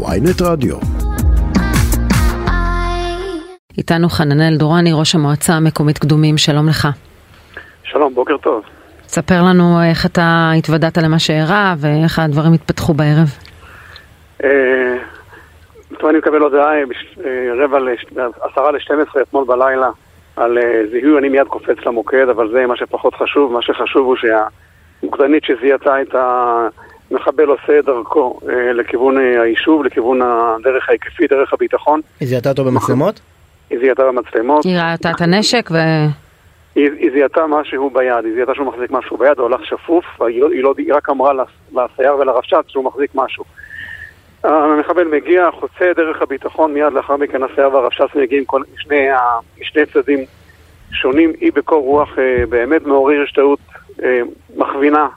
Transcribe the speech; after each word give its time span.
ויינט 0.00 0.42
רדיו. 0.42 0.76
איתנו 3.78 4.08
חננאל 4.08 4.56
דורני, 4.56 4.92
ראש 4.92 5.14
המועצה 5.14 5.52
המקומית 5.52 5.98
קדומים, 5.98 6.38
שלום 6.38 6.68
לך. 6.68 6.88
שלום, 7.84 8.14
בוקר 8.14 8.36
טוב. 8.36 8.62
ספר 9.08 9.42
לנו 9.42 9.82
איך 9.90 10.06
אתה 10.06 10.50
התוודעת 10.58 10.98
למה 10.98 11.18
שאירע 11.18 11.74
ואיך 11.78 12.18
הדברים 12.18 12.52
התפתחו 12.52 12.94
בערב. 12.94 13.28
אה, 14.44 14.96
אני 16.08 16.18
מקבל 16.18 16.40
הודעה 16.40 16.74
אה, 16.74 16.84
רבע 17.64 17.78
עשרה 18.40 18.72
לשתים 18.72 19.00
עשרה 19.00 19.22
אתמול 19.22 19.44
בלילה 19.44 19.90
על 20.36 20.58
אה, 20.58 20.82
זיהוי, 20.90 21.18
אני 21.18 21.28
מיד 21.28 21.46
קופץ 21.46 21.76
למוקד, 21.86 22.28
אבל 22.28 22.50
זה 22.52 22.66
מה 22.66 22.76
שפחות 22.76 23.14
חשוב. 23.14 23.52
מה 23.52 23.62
שחשוב 23.62 24.06
הוא 24.06 24.16
שהמוקדנית 24.16 25.44
שזיהתה 25.44 26.02
את 26.02 26.14
המחבל 27.12 27.46
עושה 27.48 27.78
את 27.78 27.84
דרכו 27.84 28.40
לכיוון 28.74 29.18
היישוב, 29.18 29.84
לכיוון 29.84 30.22
הדרך 30.22 30.88
ההיקפית, 30.88 31.30
דרך 31.30 31.52
הביטחון. 31.52 32.00
היא 32.20 32.28
זיהתה 32.28 32.48
אותו 32.48 32.64
במצלמות? 32.64 33.20
היא 33.70 33.78
זיהתה 33.78 34.02
במצלמות. 34.02 34.64
היא 34.64 34.78
ראתה 34.78 35.10
את 35.10 35.20
הנשק 35.20 35.70
ו... 35.70 35.76
היא, 36.74 36.90
היא 36.98 37.10
זיהתה 37.12 37.46
משהו 37.46 37.90
ביד, 37.90 38.24
היא 38.24 38.34
זיהתה 38.34 38.54
שהוא 38.54 38.66
מחזיק 38.66 38.90
משהו 38.90 39.16
ביד, 39.16 39.38
הוא 39.38 39.48
הולך 39.48 39.66
שפוף, 39.66 40.04
היא, 40.22 40.40
לא, 40.40 40.48
היא, 40.50 40.62
לא, 40.62 40.74
היא 40.78 40.94
רק 40.94 41.08
אמרה 41.08 41.32
לסייר 41.72 42.16
ולרבש"ץ 42.16 42.64
שהוא 42.68 42.84
מחזיק 42.84 43.10
משהו. 43.14 43.44
המחבל 44.44 45.04
מגיע, 45.04 45.50
חוצה 45.50 45.92
דרך 45.96 46.22
הביטחון, 46.22 46.74
מיד 46.74 46.92
לאחר 46.92 47.16
מכן 47.16 47.42
הסייר 47.42 47.74
והרבש"ץ 47.74 48.14
מגיעים 48.14 48.44
כל, 48.44 48.62
משני, 48.74 49.06
משני 49.60 49.86
צדדים 49.86 50.24
שונים, 50.92 51.32
היא 51.40 51.52
בקור 51.54 51.82
רוח 51.82 52.18
אה, 52.18 52.46
באמת 52.48 52.86
מעורר 52.86 53.22
השתאות, 53.22 53.58
אה, 54.02 54.20
מכווינה 54.56 55.08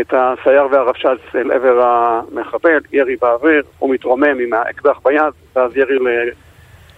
את 0.00 0.14
הסייר 0.16 0.66
והרבש"ץ 0.70 1.34
אל 1.34 1.52
עבר 1.52 1.82
המחבל, 1.82 2.80
ירי 2.92 3.16
באוויר, 3.16 3.62
הוא 3.78 3.94
מתרומם 3.94 4.38
עם 4.40 4.52
האקדח 4.52 5.00
ביד, 5.04 5.32
ואז 5.56 5.76
ירי 5.76 5.98
ל, 5.98 6.08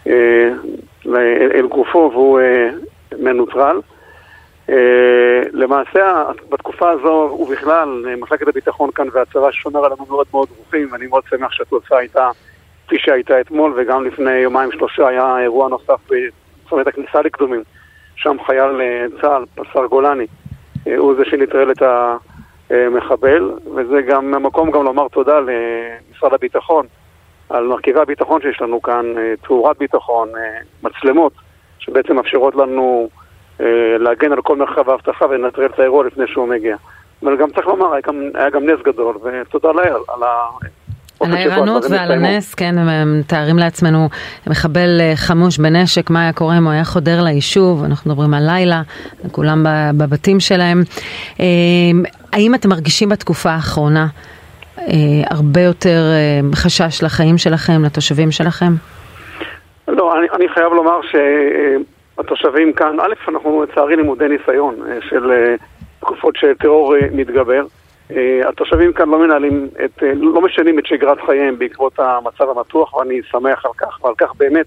אה, 0.07 0.51
ל, 1.05 1.17
אל 1.55 1.67
גופו 1.67 2.11
והוא 2.13 2.41
אה, 2.41 2.71
מנוטרל. 3.19 3.81
אה, 4.71 5.43
למעשה, 5.53 6.25
בתקופה 6.49 6.91
הזו, 6.91 7.37
ובכלל, 7.41 8.05
מחלקת 8.19 8.49
הביטחון 8.49 8.91
כאן 8.91 9.07
והצבא 9.13 9.51
שומר 9.53 9.85
עלינו 9.85 10.07
מאוד 10.09 10.27
מאוד 10.33 10.49
ברוכים, 10.49 10.89
ואני 10.93 11.07
מאוד 11.07 11.23
שמח 11.31 11.53
שהתוצאה 11.53 11.99
הייתה 11.99 12.31
כפי 12.87 12.97
שהייתה 12.99 13.41
אתמול, 13.41 13.73
וגם 13.77 14.05
לפני 14.05 14.33
יומיים 14.37 14.73
שלושה 14.73 15.09
היה 15.09 15.39
אירוע 15.39 15.69
נוסף 15.69 16.01
בצומת 16.11 16.87
הכניסה 16.87 17.23
לקדומים, 17.23 17.63
שם 18.17 18.37
חייל 18.47 18.81
אה, 18.81 19.07
צה"ל, 19.21 19.45
פסר 19.55 19.87
גולני, 19.87 20.27
אה, 20.87 20.97
הוא 20.97 21.15
זה 21.15 21.25
שנטרל 21.25 21.71
את 21.71 21.83
המחבל, 22.71 23.51
וזה 23.75 24.03
גם 24.03 24.35
המקום 24.35 24.71
גם 24.71 24.85
לומר 24.85 25.09
תודה 25.09 25.41
למשרד 25.41 26.35
הביטחון 26.35 26.87
על 27.49 27.67
מרכיבי 27.67 28.01
הביטחון 28.01 28.41
שיש 28.43 28.61
לנו 28.61 28.83
כאן, 28.83 29.07
תאורת 29.43 29.79
ביטחון, 29.79 30.29
מצלמות, 30.83 31.33
שבעצם 31.79 32.17
מאפשרות 32.17 32.55
לנו 32.55 33.09
אה, 33.61 33.97
להגן 33.99 34.33
על 34.33 34.43
כל 34.43 34.57
מרחב 34.57 34.91
האבטחה 34.91 35.27
ולנטרל 35.27 35.67
את 35.67 35.79
האירוע 35.79 36.05
לפני 36.05 36.25
שהוא 36.27 36.49
מגיע. 36.49 36.77
אבל 37.23 37.37
גם 37.37 37.51
צריך 37.51 37.67
לומר, 37.67 37.93
היה 37.93 38.01
גם, 38.07 38.23
היה 38.35 38.51
גם 38.51 38.65
נס 38.65 38.81
גדול, 38.85 39.17
ותודה 39.23 39.73
לאל 39.73 39.97
על 40.09 40.23
ה... 40.23 40.49
על 41.21 41.33
הערנות 41.33 41.85
ועל 41.91 42.13
הנס, 42.13 42.55
כן, 42.55 42.79
הם 42.79 43.19
מתארים 43.19 43.59
לעצמנו 43.59 44.09
מחבל 44.47 45.01
אה, 45.01 45.13
חמוש 45.17 45.59
בנשק, 45.59 46.11
מה 46.11 46.23
היה 46.23 46.33
קורה 46.33 46.59
אם 46.59 46.65
הוא 46.65 46.73
היה 46.73 46.85
חודר 46.85 47.23
ליישוב, 47.23 47.85
אנחנו 47.85 48.11
מדברים 48.11 48.35
על 48.35 48.47
לילה, 48.47 48.83
כולם 49.33 49.67
בבתים 49.97 50.41
שלהם. 50.41 50.83
אה, 52.35 52.39
האם 52.39 52.55
אתם 52.55 52.69
מרגישים 52.69 53.09
בתקופה 53.09 53.51
האחרונה 53.51 54.07
הרבה 55.31 55.61
יותר 55.61 56.03
חשש 56.55 57.03
לחיים 57.03 57.39
שלכם, 57.39 57.85
לתושבים 57.85 58.31
שלכם? 58.31 58.73
לא, 59.89 60.19
אני, 60.19 60.27
אני 60.35 60.49
חייב 60.49 60.73
לומר 60.73 61.03
ש... 61.03 61.15
התושבים 62.19 62.73
כאן, 62.73 63.01
א', 63.01 63.15
אנחנו 63.29 63.63
לצערי 63.63 63.97
לימודי 63.97 64.29
ניסיון 64.29 64.75
אה, 64.89 64.99
של 65.09 65.33
אה, 65.33 65.55
תקופות 66.01 66.37
שטרור 66.37 66.97
אה, 66.97 67.01
מתגבר. 67.13 67.67
התושבים 68.49 68.93
כאן 68.93 69.09
לא 69.09 69.19
מנהלים 69.19 69.69
את, 69.85 70.03
לא 70.15 70.41
משנים 70.41 70.79
את 70.79 70.87
שגרת 70.87 71.19
חייהם 71.27 71.59
בעקבות 71.59 71.99
המצב 71.99 72.49
המתוח 72.51 72.95
ואני 72.95 73.21
שמח 73.31 73.67
על 73.67 73.73
כך, 73.77 74.05
ועל 74.05 74.15
כך 74.19 74.35
באמת 74.37 74.67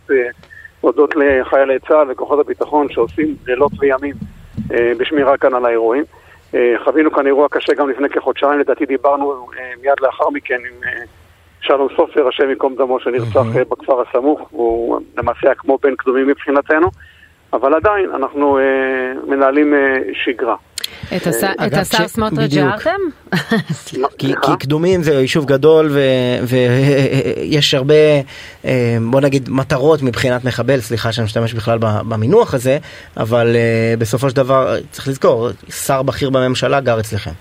הודות 0.82 1.16
לחיילי 1.16 1.80
צה"ל 1.88 2.12
וכוחות 2.12 2.40
הביטחון 2.40 2.90
שעושים 2.90 3.36
לילות 3.48 3.72
וימים 3.80 4.14
בשמירה 4.70 5.38
כאן 5.38 5.54
על 5.54 5.66
האירועים. 5.66 6.04
חווינו 6.84 7.12
כאן 7.12 7.28
אירוע 7.28 7.48
קשה 7.52 7.74
גם 7.74 7.90
לפני 7.90 8.10
כחודשיים, 8.10 8.60
לדעתי 8.60 8.86
דיברנו 8.86 9.48
מיד 9.82 10.00
לאחר 10.02 10.30
מכן 10.30 10.56
עם 10.56 11.04
שלום 11.62 11.88
סופר, 11.96 12.28
השם 12.28 12.50
ייקום 12.50 12.76
דמו, 12.76 13.00
שנרצח 13.00 13.58
בכפר 13.70 14.02
הסמוך, 14.02 14.48
הוא 14.52 15.00
למעשה 15.18 15.40
היה 15.44 15.56
כמו 15.56 15.78
בן 15.84 15.96
קדומים 15.96 16.28
מבחינתנו. 16.28 16.88
אבל 17.54 17.74
עדיין 17.74 18.10
אנחנו 18.16 18.58
אה, 18.58 18.64
מנהלים 19.28 19.74
אה, 19.74 19.98
שגרה. 20.14 20.56
את 21.16 21.28
אה, 21.74 21.82
השר 21.82 22.08
סמוטריץ' 22.08 22.58
הערתם? 22.58 23.00
כי 24.18 24.34
קדומים 24.60 25.04
זה 25.04 25.14
יישוב 25.14 25.46
גדול 25.46 25.90
ויש 26.48 27.74
הרבה, 27.74 27.94
אה, 28.66 28.98
בוא 29.12 29.22
נגיד, 29.22 29.50
מטרות 29.50 30.02
מבחינת 30.02 30.46
מחבל, 30.46 30.78
סליחה 30.80 31.12
שאני 31.12 31.26
משתמש 31.26 31.54
בכלל 31.54 31.78
במינוח 31.82 32.54
הזה, 32.54 32.78
אבל 33.18 33.56
אה, 33.56 33.94
בסופו 34.00 34.30
של 34.30 34.36
דבר 34.36 34.76
צריך 34.92 35.08
לזכור, 35.08 35.50
שר 35.70 36.04
בכיר 36.04 36.30
בממשלה 36.30 36.80
גר 36.80 37.00
אצלכם. 37.00 37.32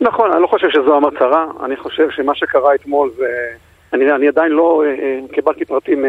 נכון, 0.00 0.32
אני 0.32 0.42
לא 0.42 0.46
חושב 0.46 0.66
שזו 0.70 0.96
המטרה, 0.96 1.44
אני 1.64 1.76
חושב 1.76 2.10
שמה 2.10 2.34
שקרה 2.34 2.74
אתמול 2.74 3.10
זה... 3.16 3.26
אני, 3.92 4.12
אני 4.12 4.28
עדיין 4.28 4.52
לא 4.52 4.82
קיבלתי 5.32 5.64
פרטים 5.64 6.04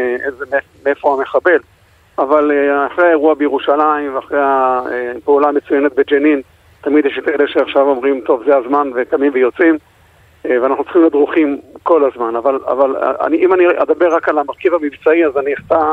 מאיפה 0.84 1.14
המחבל. 1.14 1.58
אבל 2.18 2.50
אה, 2.52 2.86
אחרי 2.86 3.06
האירוע 3.06 3.34
בירושלים 3.34 4.14
ואחרי 4.14 4.38
הפעולה 4.42 5.48
המצוינת 5.48 5.92
בג'נין, 5.94 6.42
תמיד 6.80 7.06
יש 7.06 7.18
את 7.18 7.28
אלה 7.28 7.48
שעכשיו 7.48 7.88
אומרים, 7.88 8.20
טוב, 8.20 8.42
זה 8.46 8.56
הזמן, 8.56 8.90
וקמים 8.94 9.30
ויוצאים, 9.34 9.78
אה, 10.46 10.62
ואנחנו 10.62 10.84
צריכים 10.84 11.00
להיות 11.00 11.12
דרוכים 11.12 11.60
כל 11.82 12.04
הזמן. 12.04 12.36
אבל, 12.36 12.58
אבל 12.66 12.96
אה, 12.96 13.26
אני, 13.26 13.36
אם 13.36 13.54
אני 13.54 13.64
אדבר 13.76 14.14
רק 14.14 14.28
על 14.28 14.38
המרכיב 14.38 14.74
המבצעי, 14.74 15.26
אז 15.26 15.36
אני 15.36 15.54
אחטא 15.54 15.92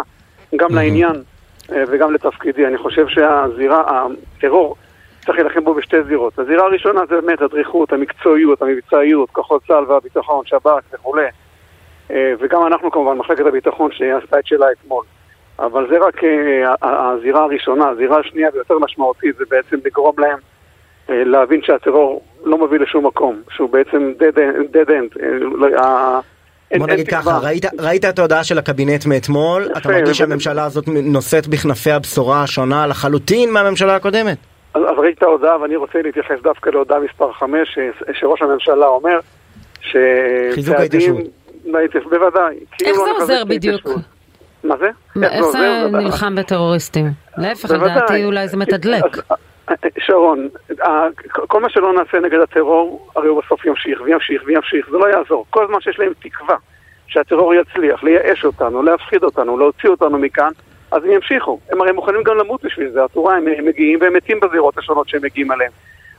גם 0.56 0.76
לעניין 0.76 1.24
וגם 1.70 2.14
לתפקידי. 2.14 2.68
אני 2.68 2.78
חושב 2.78 3.08
שהזירה, 3.08 4.06
הטרור, 4.38 4.76
צריך 5.26 5.38
להילחם 5.38 5.64
בו 5.64 5.74
בשתי 5.74 6.04
זירות. 6.04 6.40
הזירה 6.40 6.66
הראשונה 6.66 7.02
זה 7.10 7.22
באמת 7.22 7.42
הדריכות, 7.42 7.94
המקצועיות, 7.94 8.62
המבצעיות, 8.62 9.30
כוחות 9.30 9.62
צה"ל 9.68 9.84
והביטחון, 9.88 10.46
שב"כ 10.46 10.94
וכולי. 10.94 11.26
וגם 12.10 12.68
אנחנו 12.68 12.92
כמובן, 12.92 13.18
מחלקת 13.18 13.46
הביטחון 13.46 13.92
שעשתה 13.92 14.40
את 14.40 14.48
שלה 14.48 14.66
אתמול. 14.72 15.06
אבל 15.66 15.88
זה 15.90 15.98
רק 16.00 16.24
אה, 16.24 16.74
הזירה 16.82 17.44
הראשונה. 17.44 17.90
הזירה 17.90 18.20
השנייה 18.20 18.50
ויותר 18.54 18.80
משמעותית 18.80 19.36
זה 19.38 19.44
בעצם 19.50 19.76
לגרום 19.86 20.16
להם 20.20 20.38
אה, 21.10 21.24
להבין 21.24 21.62
שהטרור 21.64 22.22
לא 22.44 22.58
מביא 22.58 22.80
לשום 22.80 23.06
מקום, 23.06 23.42
שהוא 23.50 23.70
בעצם 23.70 24.14
dead 24.20 24.90
end. 24.90 25.22
אה, 25.84 26.20
בוא 26.78 26.88
נגיד 26.88 27.08
ככה, 27.08 27.40
ראית, 27.44 27.66
ראית 27.80 28.06
את 28.06 28.20
ההודעה 28.20 28.44
של 28.44 28.58
הקבינט 28.58 29.06
מאתמול, 29.06 29.68
אתה 29.78 29.90
מרגיש 29.90 30.18
שהממשלה 30.18 30.64
הזאת 30.64 30.84
נושאת 30.88 31.48
בכנפי 31.48 31.92
הבשורה 31.92 32.44
השונה 32.44 32.88
לחלוטין 32.88 33.52
מהממשלה 33.52 33.96
הקודמת? 33.96 34.38
אז, 34.74 34.82
אז 34.84 34.98
ראיתי 34.98 35.18
את 35.18 35.24
ההודעה 35.24 35.62
ואני 35.62 35.76
רוצה 35.76 36.02
להתייחס 36.04 36.42
דווקא 36.44 36.70
להודעה 36.70 37.00
מספר 37.00 37.32
5, 37.32 37.80
שראש 38.14 38.42
הממשלה 38.42 38.88
אומר 38.88 39.20
שצעדים... 39.82 40.54
חיזוק 40.54 40.76
ההתיישבות. 40.76 41.24
בוודאי. 42.10 42.56
איך 42.86 42.96
זה 42.96 43.12
עוזר 43.20 43.44
בדיוק? 43.46 43.82
מה 44.64 44.76
זה? 44.78 44.90
איך 45.24 45.46
זה 45.46 45.88
נלחם 45.92 46.36
בטרוריסטים? 46.36 47.06
להפך, 47.38 47.72
לדעתי 47.72 48.26
אולי 48.26 48.48
זה 48.48 48.58
מתדלק. 48.58 49.04
שרון, 50.00 50.50
כל 51.32 51.62
מה 51.62 51.70
שלא 51.70 51.94
נעשה 51.94 52.20
נגד 52.20 52.40
הטרור, 52.40 53.10
הרי 53.16 53.28
הוא 53.28 53.42
בסוף 53.42 53.66
ימשיך 53.66 54.02
וימשיך 54.02 54.42
וימשיך, 54.46 54.90
זה 54.92 54.98
לא 54.98 55.06
יעזור. 55.06 55.46
כל 55.50 55.68
זמן 55.68 55.82
שיש 55.82 56.00
להם 56.00 56.12
תקווה 56.20 56.56
שהטרור 57.08 57.54
יצליח 57.54 58.04
לייאש 58.04 58.46
אותנו, 58.46 58.84
להפחיד 58.84 59.24
אותנו, 59.24 59.58
להוציא 59.58 59.90
אותנו 59.90 60.18
מכאן, 60.18 60.52
אז 60.92 61.04
הם 61.04 61.12
ימשיכו. 61.12 61.60
הם 61.72 61.82
הרי 61.82 61.92
מוכנים 61.92 62.24
גם 62.24 62.38
למות 62.38 62.66
בשביל 62.66 62.92
זה, 62.92 63.04
התורה, 63.04 63.38
הם 63.38 63.46
מגיעים 63.66 64.00
והם 64.02 64.14
מתים 64.14 64.40
בזירות 64.40 64.78
השונות 64.78 65.10
שהם 65.10 65.22
מגיעים 65.24 65.52
עליהן. 65.52 65.72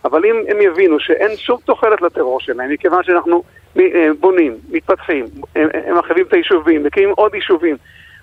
אבל 0.04 0.24
אם 0.26 0.34
הם 0.48 0.60
יבינו 0.60 1.00
שאין 1.00 1.36
שום 1.36 1.58
תוחלת 1.64 2.02
לטרור 2.02 2.40
שלהם, 2.40 2.70
מכיוון 2.70 3.04
שאנחנו 3.04 3.42
אה, 3.78 4.08
בונים, 4.20 4.56
מתפתחים, 4.70 5.24
הם 5.54 5.98
מחייבים 5.98 6.26
את 6.26 6.32
היישובים, 6.32 6.84
מקימים 6.84 7.10
עוד 7.16 7.34
יישובים, 7.34 7.76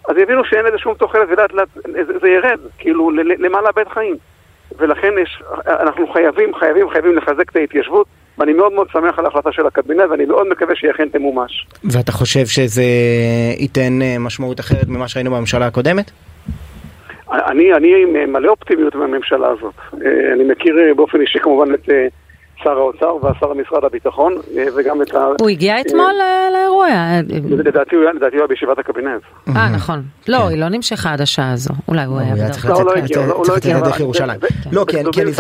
אז 0.08 0.18
יבינו 0.18 0.46
שאין 0.46 0.66
לזה 0.66 0.78
שום 0.78 0.94
תוחלת 0.94 1.28
ולאט 1.30 1.54
לאט 1.54 1.68
זה 2.22 2.30
ירד, 2.30 2.60
כאילו 2.78 3.12
למעלה 3.38 3.70
בית 3.76 3.88
חיים. 3.88 4.16
ולכן 4.78 5.14
יש, 5.24 5.44
אנחנו 5.68 6.08
חייבים, 6.14 6.56
חייבים, 6.56 6.90
חייבים 6.90 7.18
לחזק 7.18 7.52
את 7.52 7.56
ההתיישבות, 7.56 8.08
ואני 8.38 8.54
מאוד 8.54 8.74
מאוד 8.74 8.88
שמח 8.92 9.20
על 9.20 9.26
ההחלטה 9.26 9.52
של 9.52 9.68
הקבינט, 9.68 10.02
ואני 10.10 10.26
מאוד 10.26 10.48
מקווה 10.48 10.76
שהיא 10.76 10.92
אכן 10.92 11.10
תמומש. 11.10 11.68
ואתה 11.84 12.12
חושב 12.12 12.46
שזה 12.46 12.84
ייתן 13.58 14.02
אה, 14.02 14.16
משמעות 14.20 14.60
אחרת 14.60 14.88
ממה 14.88 15.08
שראינו 15.08 15.32
בממשלה 15.32 15.66
הקודמת? 15.66 16.12
אני, 17.32 17.74
אני 17.74 18.06
מלא 18.06 18.50
אופטימיות 18.50 18.96
מהממשלה 18.96 19.48
הזאת. 19.48 19.74
אה, 19.94 20.34
אני 20.34 20.44
מכיר 20.44 20.76
אה, 20.80 20.94
באופן 20.94 21.22
אישי 21.22 21.40
כמובן 21.40 21.74
את 21.74 21.90
שר 22.64 22.78
האוצר 22.78 23.16
והשר 23.22 23.48
במשרד 23.48 23.84
הביטחון, 23.84 24.36
וגם 24.76 25.02
את 25.02 25.16
ה... 25.16 25.28
הוא 25.40 25.50
הגיע 25.50 25.82
אתמול 25.82 26.12
לאירוע? 26.54 26.67
הוא 26.78 26.86
היה? 26.86 27.22
לדעתי 27.50 27.96
הוא 27.96 28.04
היה 28.34 28.48
בישיבת 28.48 28.80
הקבינט. 28.80 29.22
אה, 29.56 29.70
נכון. 29.70 30.04
לא, 30.28 30.48
היא 30.48 30.58
לא 30.58 30.70
נמשכה 30.70 31.14
עד 31.14 31.22
השעה 31.22 31.52
הזו. 31.52 31.74
אולי 31.88 32.04
הוא 32.04 32.20
היה 32.20 32.36
בדרך 32.36 32.62
כלל. 32.62 32.76
צריך 33.44 33.58
לצאת 33.58 33.84
דרך 33.84 34.00
ירושלים. 34.00 34.40
לא, 34.72 34.86
כי 35.12 35.22
אני 35.22 35.32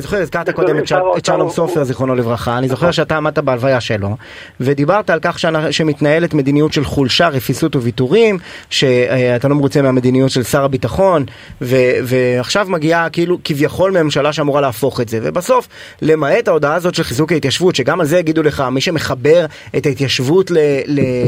זוכר, 0.00 0.18
הזכרת 0.18 0.50
קודם 0.50 0.76
את 1.16 1.24
שלום 1.24 1.50
סופר, 1.50 1.84
זיכרונו 1.84 2.14
לברכה. 2.14 2.58
אני 2.58 2.68
זוכר 2.68 2.90
שאתה 2.90 3.16
עמדת 3.16 3.38
בהלוויה 3.38 3.80
שלו, 3.80 4.16
ודיברת 4.60 5.10
על 5.10 5.18
כך 5.22 5.38
שמתנהלת 5.70 6.34
מדיניות 6.34 6.72
של 6.72 6.84
חולשה, 6.84 7.28
רפיסות 7.28 7.76
וויתורים, 7.76 8.38
שאתה 8.70 9.48
לא 9.48 9.54
מרוצה 9.54 9.82
מהמדיניות 9.82 10.30
של 10.30 10.42
שר 10.42 10.64
הביטחון, 10.64 11.24
ועכשיו 11.60 12.66
מגיעה 12.70 13.10
כאילו 13.10 13.38
כביכול 13.44 14.02
ממשלה 14.02 14.32
שאמורה 14.32 14.60
להפוך 14.60 15.00
את 15.00 15.08
זה. 15.08 15.20
ובסוף, 15.22 15.68
למעט 16.02 16.48
ההודעה 16.48 16.74
הזאת 16.74 16.94
של 16.94 17.02
חיזוק 17.02 17.32
ההתיישבות, 17.32 17.74
שגם 17.74 18.00
על 18.00 18.06
זה 18.06 18.18
יגידו 18.18 18.42
לך, 18.42 18.64
מי 18.72 18.80
שמחבר 18.80 19.46
את 19.76 19.86
ההתיישבות 19.86 20.50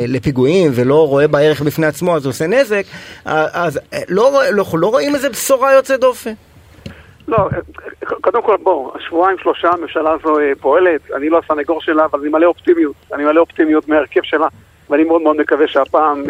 לפיגועים 0.09 0.71
ולא 0.75 1.09
רואה 1.09 1.29
בה 1.29 1.41
ערך 1.41 1.61
בפני 1.61 1.87
עצמו, 1.87 2.17
אז 2.17 2.25
הוא 2.25 2.31
עושה 2.31 2.47
נזק, 2.47 2.83
אז 3.25 3.81
לא, 4.09 4.33
לא, 4.51 4.65
לא 4.75 4.87
רואים 4.87 5.15
איזה 5.15 5.31
בשורה 5.31 5.75
יוצאת 5.75 6.01
דופן. 6.01 6.33
לא, 7.29 7.49
קודם 8.21 8.43
כל 8.43 8.57
בואו, 8.63 8.93
שבועיים 9.09 9.39
שלושה 9.39 9.69
הממשלה 9.69 10.13
הזו 10.13 10.37
פועלת, 10.61 11.01
אני 11.17 11.29
לא 11.29 11.41
הסנגור 11.45 11.81
שלה, 11.81 12.05
אבל 12.05 12.21
אני 12.21 12.29
מלא 12.29 12.47
אופטימיות, 12.47 12.95
אני 13.15 13.25
מלא 13.25 13.41
אופטימיות 13.41 13.89
מההרכב 13.89 14.21
שלה, 14.23 14.47
ואני 14.91 15.05
מאוד 15.05 15.23
מאוד 15.23 15.37
מקווה 15.37 15.69
שהפעם, 15.69 16.23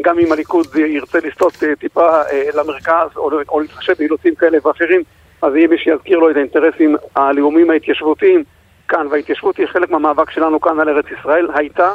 גם 0.00 0.18
אם 0.18 0.32
הליכוד 0.32 0.66
ירצה 0.76 1.18
לסטות 1.24 1.52
טיפה 1.80 2.08
למרכז, 2.54 3.16
או 3.16 3.60
להתחשב 3.60 3.92
באילוצים 3.98 4.34
כאלה 4.34 4.58
ואחרים, 4.64 5.02
אז 5.42 5.54
יהיה 5.54 5.68
מי 5.68 5.78
שיזכיר 5.78 6.18
לו 6.18 6.30
את 6.30 6.36
האינטרסים 6.36 6.96
הלאומיים 7.16 7.70
ההתיישבותיים. 7.70 8.44
כאן, 8.88 9.06
וההתיישבות 9.10 9.56
היא 9.56 9.66
חלק 9.66 9.90
מהמאבק 9.90 10.30
שלנו 10.30 10.60
כאן 10.60 10.80
על 10.80 10.88
ארץ 10.88 11.04
ישראל, 11.20 11.48
הייתה, 11.54 11.92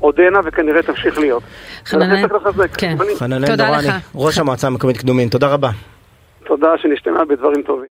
עודנה 0.00 0.40
וכנראה 0.44 0.82
תמשיך 0.82 1.18
להיות. 1.18 1.42
חננאל, 1.86 2.26
כן. 2.78 2.96
חננאל 3.18 3.56
דורני, 3.56 3.88
ראש 4.14 4.38
המועצה 4.38 4.66
המקומית 4.66 4.96
קדומים, 4.96 5.28
תודה 5.28 5.46
רבה. 5.48 5.70
תודה 6.46 6.68
שנשתמע 6.82 7.24
בדברים 7.24 7.62
טובים. 7.62 7.86